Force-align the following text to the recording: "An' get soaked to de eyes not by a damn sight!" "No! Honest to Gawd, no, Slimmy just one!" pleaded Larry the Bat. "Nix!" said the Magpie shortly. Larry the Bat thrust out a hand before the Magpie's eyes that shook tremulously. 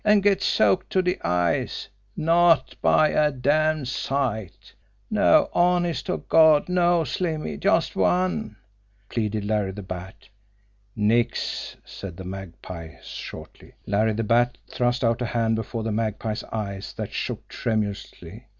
"An' 0.03 0.21
get 0.21 0.41
soaked 0.41 0.89
to 0.93 1.03
de 1.03 1.19
eyes 1.23 1.87
not 2.17 2.75
by 2.81 3.09
a 3.09 3.31
damn 3.31 3.85
sight!" 3.85 4.73
"No! 5.11 5.47
Honest 5.53 6.07
to 6.07 6.17
Gawd, 6.27 6.67
no, 6.69 7.03
Slimmy 7.03 7.57
just 7.59 7.95
one!" 7.95 8.55
pleaded 9.09 9.45
Larry 9.45 9.73
the 9.73 9.83
Bat. 9.83 10.29
"Nix!" 10.95 11.75
said 11.85 12.17
the 12.17 12.23
Magpie 12.25 12.95
shortly. 13.03 13.73
Larry 13.85 14.13
the 14.13 14.23
Bat 14.23 14.57
thrust 14.67 15.03
out 15.03 15.21
a 15.21 15.25
hand 15.27 15.55
before 15.55 15.83
the 15.83 15.91
Magpie's 15.91 16.43
eyes 16.45 16.93
that 16.93 17.13
shook 17.13 17.47
tremulously. 17.47 18.47